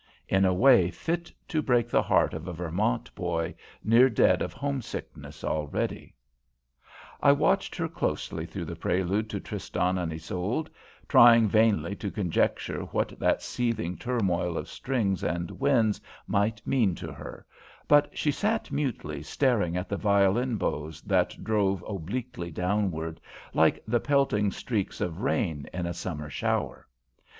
in 0.27 0.45
a 0.45 0.51
way 0.51 0.89
fit 0.89 1.31
to 1.47 1.61
break 1.61 1.87
the 1.87 2.01
heart 2.01 2.33
of 2.33 2.47
a 2.47 2.53
Vermont 2.53 3.13
boy 3.13 3.53
near 3.83 4.09
dead 4.09 4.41
of 4.41 4.51
homesickness 4.51 5.43
already. 5.43 6.15
I 7.21 7.31
watched 7.33 7.75
her 7.75 7.87
closely 7.87 8.47
through 8.47 8.65
the 8.65 8.75
prelude 8.75 9.29
to 9.29 9.39
Tristan 9.39 9.99
and 9.99 10.11
Isolde, 10.11 10.71
trying 11.07 11.47
vainly 11.47 11.95
to 11.97 12.09
conjecture 12.09 12.81
what 12.85 13.09
that 13.19 13.43
seething 13.43 13.95
turmoil 13.95 14.57
of 14.57 14.67
strings 14.67 15.23
and 15.23 15.51
winds 15.51 16.01
might 16.25 16.65
mean 16.65 16.95
to 16.95 17.11
her, 17.13 17.45
but 17.87 18.09
she 18.17 18.31
sat 18.31 18.71
mutely 18.71 19.21
staring 19.21 19.77
at 19.77 19.87
the 19.87 19.97
violin 19.97 20.57
bows 20.57 21.01
that 21.03 21.43
drove 21.43 21.85
obliquely 21.87 22.49
downward, 22.49 23.21
like 23.53 23.83
the 23.87 23.99
pelting 23.99 24.49
streaks 24.51 24.99
of 24.99 25.21
rain 25.21 25.69
in 25.71 25.85
a 25.85 25.93
summer 25.93 26.27
shower. 26.31 26.87